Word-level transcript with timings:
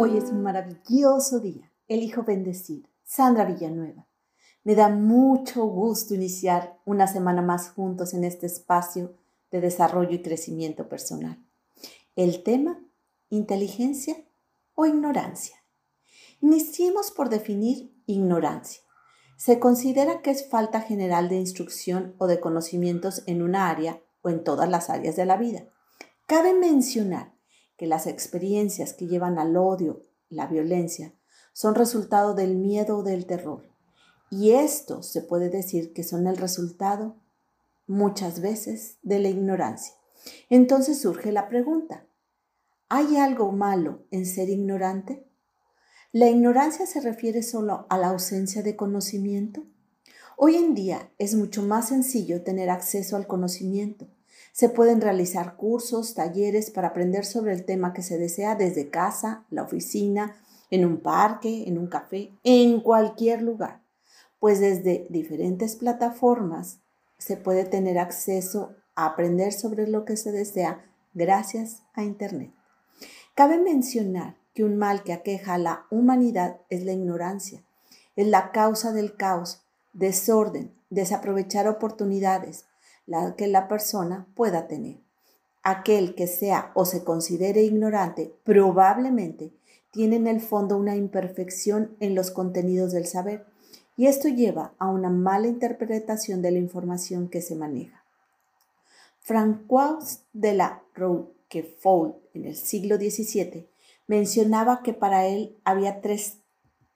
Hoy 0.00 0.16
es 0.16 0.30
un 0.30 0.44
maravilloso 0.44 1.40
día. 1.40 1.72
Elijo 1.88 2.22
bendecir. 2.22 2.88
Sandra 3.02 3.44
Villanueva. 3.44 4.06
Me 4.62 4.76
da 4.76 4.90
mucho 4.90 5.64
gusto 5.64 6.14
iniciar 6.14 6.78
una 6.84 7.08
semana 7.08 7.42
más 7.42 7.70
juntos 7.70 8.14
en 8.14 8.22
este 8.22 8.46
espacio 8.46 9.16
de 9.50 9.60
desarrollo 9.60 10.12
y 10.12 10.22
crecimiento 10.22 10.88
personal. 10.88 11.44
El 12.14 12.44
tema, 12.44 12.80
inteligencia 13.28 14.14
o 14.76 14.86
ignorancia. 14.86 15.56
Iniciemos 16.40 17.10
por 17.10 17.28
definir 17.28 17.92
ignorancia. 18.06 18.82
Se 19.36 19.58
considera 19.58 20.22
que 20.22 20.30
es 20.30 20.48
falta 20.48 20.80
general 20.80 21.28
de 21.28 21.40
instrucción 21.40 22.14
o 22.18 22.28
de 22.28 22.38
conocimientos 22.38 23.24
en 23.26 23.42
una 23.42 23.68
área 23.68 24.00
o 24.22 24.28
en 24.28 24.44
todas 24.44 24.68
las 24.68 24.90
áreas 24.90 25.16
de 25.16 25.26
la 25.26 25.36
vida. 25.36 25.64
Cabe 26.26 26.54
mencionar 26.54 27.37
que 27.78 27.86
las 27.86 28.06
experiencias 28.06 28.92
que 28.92 29.06
llevan 29.06 29.38
al 29.38 29.56
odio, 29.56 30.02
la 30.28 30.46
violencia, 30.46 31.14
son 31.54 31.74
resultado 31.74 32.34
del 32.34 32.56
miedo 32.56 32.98
o 32.98 33.02
del 33.02 33.24
terror. 33.24 33.70
Y 34.30 34.50
esto 34.50 35.02
se 35.02 35.22
puede 35.22 35.48
decir 35.48 35.94
que 35.94 36.04
son 36.04 36.26
el 36.26 36.36
resultado 36.36 37.16
muchas 37.86 38.40
veces 38.40 38.98
de 39.02 39.20
la 39.20 39.28
ignorancia. 39.28 39.94
Entonces 40.50 41.00
surge 41.00 41.32
la 41.32 41.48
pregunta, 41.48 42.06
¿hay 42.88 43.16
algo 43.16 43.52
malo 43.52 44.04
en 44.10 44.26
ser 44.26 44.50
ignorante? 44.50 45.26
¿La 46.12 46.28
ignorancia 46.28 46.84
se 46.86 47.00
refiere 47.00 47.42
solo 47.42 47.86
a 47.88 47.96
la 47.96 48.08
ausencia 48.08 48.62
de 48.62 48.76
conocimiento? 48.76 49.64
Hoy 50.36 50.56
en 50.56 50.74
día 50.74 51.12
es 51.18 51.34
mucho 51.34 51.62
más 51.62 51.88
sencillo 51.88 52.42
tener 52.42 52.70
acceso 52.70 53.16
al 53.16 53.26
conocimiento. 53.26 54.08
Se 54.58 54.68
pueden 54.68 55.00
realizar 55.00 55.54
cursos, 55.54 56.14
talleres 56.14 56.72
para 56.72 56.88
aprender 56.88 57.24
sobre 57.24 57.52
el 57.52 57.64
tema 57.64 57.92
que 57.92 58.02
se 58.02 58.18
desea 58.18 58.56
desde 58.56 58.90
casa, 58.90 59.44
la 59.50 59.62
oficina, 59.62 60.34
en 60.72 60.84
un 60.84 61.00
parque, 61.00 61.68
en 61.68 61.78
un 61.78 61.86
café, 61.86 62.32
en 62.42 62.80
cualquier 62.80 63.40
lugar. 63.40 63.82
Pues 64.40 64.58
desde 64.58 65.06
diferentes 65.10 65.76
plataformas 65.76 66.80
se 67.18 67.36
puede 67.36 67.66
tener 67.66 68.00
acceso 68.00 68.74
a 68.96 69.06
aprender 69.06 69.52
sobre 69.52 69.86
lo 69.86 70.04
que 70.04 70.16
se 70.16 70.32
desea 70.32 70.84
gracias 71.14 71.84
a 71.94 72.02
Internet. 72.02 72.52
Cabe 73.36 73.60
mencionar 73.60 74.38
que 74.54 74.64
un 74.64 74.76
mal 74.76 75.04
que 75.04 75.12
aqueja 75.12 75.54
a 75.54 75.58
la 75.58 75.86
humanidad 75.88 76.62
es 76.68 76.84
la 76.84 76.94
ignorancia. 76.94 77.62
Es 78.16 78.26
la 78.26 78.50
causa 78.50 78.92
del 78.92 79.14
caos, 79.14 79.62
desorden, 79.92 80.74
desaprovechar 80.90 81.68
oportunidades, 81.68 82.64
la 83.08 83.34
que 83.34 83.48
la 83.48 83.66
persona 83.66 84.28
pueda 84.34 84.68
tener. 84.68 84.98
Aquel 85.62 86.14
que 86.14 86.26
sea 86.26 86.70
o 86.74 86.84
se 86.84 87.02
considere 87.02 87.62
ignorante 87.62 88.32
probablemente 88.44 89.52
tiene 89.90 90.16
en 90.16 90.26
el 90.26 90.40
fondo 90.40 90.76
una 90.76 90.94
imperfección 90.94 91.96
en 92.00 92.14
los 92.14 92.30
contenidos 92.30 92.92
del 92.92 93.06
saber 93.06 93.46
y 93.96 94.06
esto 94.06 94.28
lleva 94.28 94.74
a 94.78 94.88
una 94.88 95.10
mala 95.10 95.48
interpretación 95.48 96.42
de 96.42 96.52
la 96.52 96.58
información 96.58 97.28
que 97.28 97.42
se 97.42 97.56
maneja. 97.56 98.04
François 99.26 100.20
de 100.32 100.54
la 100.54 100.82
Roquefort 100.94 102.16
en 102.34 102.44
el 102.44 102.54
siglo 102.54 102.96
XVII 102.96 103.68
mencionaba 104.06 104.82
que 104.82 104.92
para 104.92 105.26
él 105.26 105.58
había 105.64 106.00
tres 106.00 106.38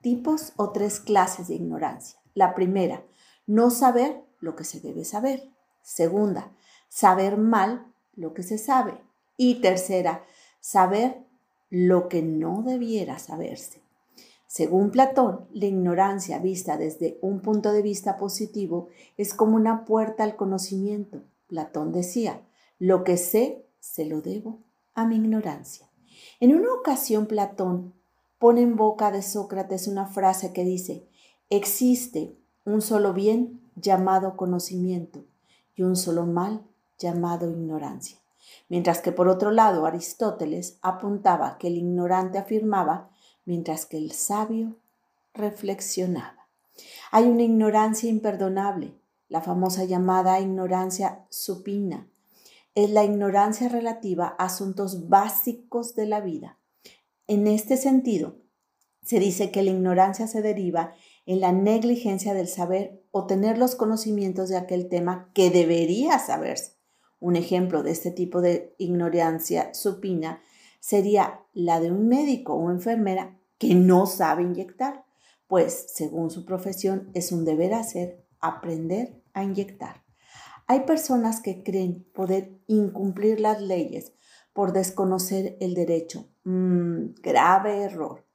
tipos 0.00 0.52
o 0.56 0.70
tres 0.70 1.00
clases 1.00 1.48
de 1.48 1.54
ignorancia. 1.54 2.20
La 2.34 2.54
primera, 2.54 3.04
no 3.46 3.70
saber 3.70 4.22
lo 4.40 4.56
que 4.56 4.64
se 4.64 4.80
debe 4.80 5.04
saber. 5.04 5.51
Segunda, 5.82 6.52
saber 6.88 7.36
mal 7.36 7.92
lo 8.14 8.34
que 8.34 8.42
se 8.42 8.58
sabe. 8.58 8.94
Y 9.36 9.60
tercera, 9.60 10.24
saber 10.60 11.26
lo 11.70 12.08
que 12.08 12.22
no 12.22 12.62
debiera 12.62 13.18
saberse. 13.18 13.82
Según 14.46 14.90
Platón, 14.90 15.48
la 15.52 15.64
ignorancia 15.64 16.38
vista 16.38 16.76
desde 16.76 17.18
un 17.22 17.40
punto 17.40 17.72
de 17.72 17.80
vista 17.80 18.18
positivo 18.18 18.88
es 19.16 19.32
como 19.32 19.56
una 19.56 19.86
puerta 19.86 20.24
al 20.24 20.36
conocimiento. 20.36 21.22
Platón 21.46 21.90
decía, 21.90 22.42
lo 22.78 23.02
que 23.02 23.16
sé, 23.16 23.66
se 23.80 24.04
lo 24.04 24.20
debo 24.20 24.62
a 24.94 25.06
mi 25.06 25.16
ignorancia. 25.16 25.90
En 26.38 26.54
una 26.54 26.74
ocasión, 26.74 27.26
Platón 27.26 27.94
pone 28.38 28.60
en 28.60 28.76
boca 28.76 29.10
de 29.10 29.22
Sócrates 29.22 29.88
una 29.88 30.06
frase 30.06 30.52
que 30.52 30.64
dice, 30.64 31.08
existe 31.48 32.36
un 32.66 32.82
solo 32.82 33.14
bien 33.14 33.70
llamado 33.76 34.36
conocimiento 34.36 35.21
y 35.74 35.82
un 35.82 35.96
solo 35.96 36.26
mal 36.26 36.62
llamado 36.98 37.50
ignorancia. 37.50 38.18
Mientras 38.68 39.00
que 39.00 39.12
por 39.12 39.28
otro 39.28 39.50
lado 39.50 39.86
Aristóteles 39.86 40.78
apuntaba 40.82 41.58
que 41.58 41.68
el 41.68 41.76
ignorante 41.76 42.38
afirmaba, 42.38 43.10
mientras 43.44 43.86
que 43.86 43.96
el 43.96 44.12
sabio 44.12 44.76
reflexionaba. 45.34 46.48
Hay 47.10 47.24
una 47.24 47.42
ignorancia 47.42 48.08
imperdonable, 48.08 48.94
la 49.28 49.40
famosa 49.40 49.84
llamada 49.84 50.40
ignorancia 50.40 51.24
supina. 51.30 52.08
Es 52.74 52.90
la 52.90 53.04
ignorancia 53.04 53.68
relativa 53.68 54.34
a 54.38 54.44
asuntos 54.44 55.08
básicos 55.08 55.94
de 55.94 56.06
la 56.06 56.20
vida. 56.20 56.58
En 57.26 57.46
este 57.46 57.76
sentido, 57.76 58.36
se 59.02 59.18
dice 59.18 59.50
que 59.50 59.62
la 59.62 59.70
ignorancia 59.70 60.26
se 60.26 60.42
deriva 60.42 60.94
en 61.26 61.40
la 61.40 61.52
negligencia 61.52 62.34
del 62.34 62.48
saber 62.48 63.01
o 63.12 63.26
tener 63.26 63.58
los 63.58 63.76
conocimientos 63.76 64.48
de 64.48 64.56
aquel 64.56 64.88
tema 64.88 65.30
que 65.34 65.50
debería 65.50 66.18
saberse. 66.18 66.72
Un 67.20 67.36
ejemplo 67.36 67.84
de 67.84 67.92
este 67.92 68.10
tipo 68.10 68.40
de 68.40 68.74
ignorancia 68.78 69.72
supina 69.74 70.42
sería 70.80 71.40
la 71.52 71.78
de 71.78 71.92
un 71.92 72.08
médico 72.08 72.54
o 72.54 72.70
enfermera 72.70 73.38
que 73.58 73.76
no 73.76 74.06
sabe 74.06 74.42
inyectar, 74.42 75.04
pues 75.46 75.86
según 75.94 76.30
su 76.30 76.44
profesión 76.44 77.10
es 77.14 77.30
un 77.30 77.44
deber 77.44 77.74
hacer 77.74 78.26
aprender 78.40 79.22
a 79.34 79.44
inyectar. 79.44 80.02
Hay 80.66 80.80
personas 80.80 81.40
que 81.40 81.62
creen 81.62 82.04
poder 82.14 82.58
incumplir 82.66 83.40
las 83.40 83.60
leyes 83.60 84.14
por 84.52 84.72
desconocer 84.72 85.56
el 85.60 85.74
derecho. 85.74 86.28
Mm, 86.44 87.14
grave 87.22 87.82
error. 87.82 88.26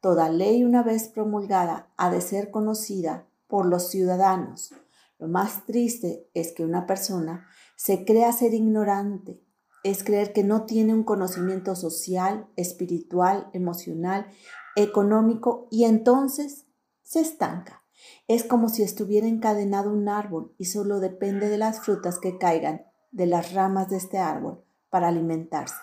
Toda 0.00 0.28
ley 0.28 0.62
una 0.62 0.82
vez 0.82 1.08
promulgada 1.08 1.90
ha 1.96 2.10
de 2.10 2.20
ser 2.20 2.50
conocida 2.50 3.26
por 3.48 3.66
los 3.66 3.88
ciudadanos. 3.88 4.74
Lo 5.18 5.28
más 5.28 5.64
triste 5.66 6.28
es 6.34 6.52
que 6.52 6.64
una 6.64 6.86
persona 6.86 7.46
se 7.76 8.04
crea 8.04 8.32
ser 8.32 8.54
ignorante, 8.54 9.42
es 9.82 10.02
creer 10.02 10.32
que 10.32 10.44
no 10.44 10.66
tiene 10.66 10.94
un 10.94 11.04
conocimiento 11.04 11.76
social, 11.76 12.48
espiritual, 12.56 13.48
emocional, 13.52 14.26
económico 14.74 15.68
y 15.70 15.84
entonces 15.84 16.66
se 17.02 17.20
estanca. 17.20 17.82
Es 18.28 18.44
como 18.44 18.68
si 18.68 18.82
estuviera 18.82 19.26
encadenado 19.26 19.92
un 19.92 20.08
árbol 20.08 20.54
y 20.58 20.66
solo 20.66 21.00
depende 21.00 21.48
de 21.48 21.58
las 21.58 21.80
frutas 21.80 22.18
que 22.18 22.38
caigan 22.38 22.84
de 23.10 23.26
las 23.26 23.52
ramas 23.52 23.88
de 23.88 23.96
este 23.96 24.18
árbol 24.18 24.64
para 24.90 25.08
alimentarse. 25.08 25.76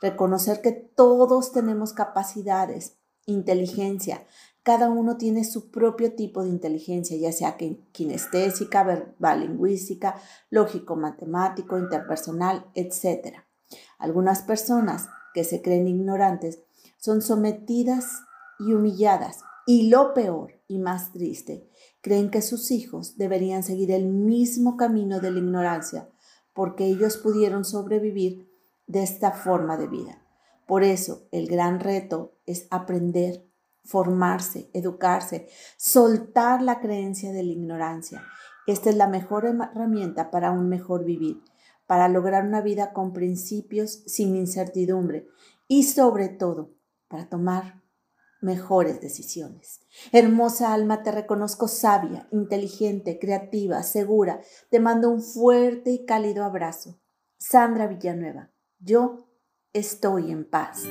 Reconocer 0.00 0.60
que 0.60 0.72
todos 0.72 1.52
tenemos 1.52 1.92
capacidades, 1.92 2.96
inteligencia. 3.26 4.26
Cada 4.68 4.90
uno 4.90 5.16
tiene 5.16 5.44
su 5.44 5.70
propio 5.70 6.12
tipo 6.12 6.42
de 6.42 6.50
inteligencia, 6.50 7.16
ya 7.16 7.32
sea 7.32 7.56
kinestésica, 7.56 8.84
verbal, 8.84 9.40
lingüística, 9.40 10.20
lógico, 10.50 10.94
matemático, 10.94 11.78
interpersonal, 11.78 12.66
etc. 12.74 13.38
Algunas 13.98 14.42
personas 14.42 15.08
que 15.32 15.44
se 15.44 15.62
creen 15.62 15.88
ignorantes 15.88 16.60
son 16.98 17.22
sometidas 17.22 18.24
y 18.58 18.74
humilladas. 18.74 19.38
Y 19.66 19.88
lo 19.88 20.12
peor 20.12 20.60
y 20.68 20.78
más 20.78 21.12
triste, 21.12 21.66
creen 22.02 22.30
que 22.30 22.42
sus 22.42 22.70
hijos 22.70 23.16
deberían 23.16 23.62
seguir 23.62 23.90
el 23.90 24.04
mismo 24.04 24.76
camino 24.76 25.20
de 25.20 25.30
la 25.30 25.38
ignorancia 25.38 26.10
porque 26.52 26.84
ellos 26.84 27.16
pudieron 27.16 27.64
sobrevivir 27.64 28.52
de 28.86 29.02
esta 29.02 29.32
forma 29.32 29.78
de 29.78 29.86
vida. 29.86 30.22
Por 30.66 30.84
eso 30.84 31.26
el 31.32 31.46
gran 31.46 31.80
reto 31.80 32.34
es 32.44 32.66
aprender, 32.70 33.47
formarse, 33.88 34.70
educarse, 34.74 35.48
soltar 35.78 36.60
la 36.62 36.78
creencia 36.78 37.32
de 37.32 37.42
la 37.42 37.52
ignorancia. 37.52 38.22
Esta 38.66 38.90
es 38.90 38.96
la 38.96 39.08
mejor 39.08 39.46
herramienta 39.46 40.30
para 40.30 40.52
un 40.52 40.68
mejor 40.68 41.04
vivir, 41.04 41.42
para 41.86 42.08
lograr 42.08 42.44
una 42.44 42.60
vida 42.60 42.92
con 42.92 43.14
principios 43.14 44.02
sin 44.06 44.36
incertidumbre 44.36 45.26
y 45.66 45.84
sobre 45.84 46.28
todo 46.28 46.74
para 47.08 47.30
tomar 47.30 47.82
mejores 48.42 49.00
decisiones. 49.00 49.80
Hermosa 50.12 50.74
alma, 50.74 51.02
te 51.02 51.10
reconozco 51.10 51.66
sabia, 51.66 52.28
inteligente, 52.30 53.18
creativa, 53.18 53.82
segura. 53.82 54.42
Te 54.70 54.80
mando 54.80 55.08
un 55.08 55.22
fuerte 55.22 55.90
y 55.90 56.04
cálido 56.04 56.44
abrazo. 56.44 57.00
Sandra 57.38 57.86
Villanueva, 57.86 58.50
yo 58.78 59.30
estoy 59.72 60.30
en 60.30 60.44
paz. 60.44 60.82